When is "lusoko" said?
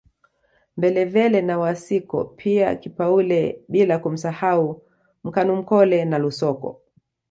6.17-6.81